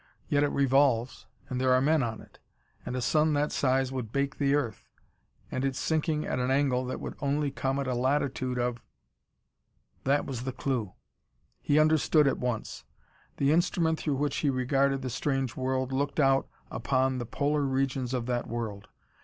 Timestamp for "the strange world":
15.03-15.91